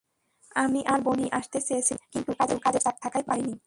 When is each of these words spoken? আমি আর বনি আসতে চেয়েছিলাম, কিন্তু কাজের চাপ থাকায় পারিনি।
আমি 0.55 0.79
আর 0.91 0.99
বনি 1.07 1.25
আসতে 1.39 1.59
চেয়েছিলাম, 1.67 2.05
কিন্তু 2.13 2.31
কাজের 2.63 2.81
চাপ 2.85 2.95
থাকায় 3.03 3.25
পারিনি। 3.29 3.55